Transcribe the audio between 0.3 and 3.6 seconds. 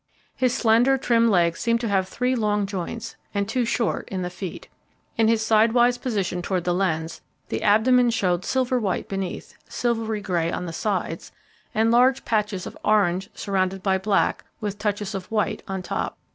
His slender, trim legs seemed to have three long joints, and